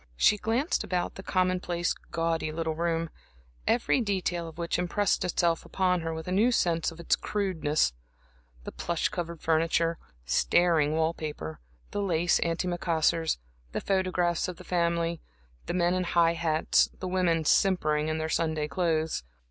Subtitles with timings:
[0.17, 3.11] She glanced about the commonplace, gaudy little room,
[3.67, 7.93] every detail of which impressed itself upon her with a new sense of its crudeness;
[8.63, 11.59] the plush covered furniture, staring wall paper,
[11.91, 13.37] the lace anti macassars,
[13.73, 15.21] the photographs of the family,
[15.67, 19.21] the men in high hats, the women simpering in their Sunday clothes.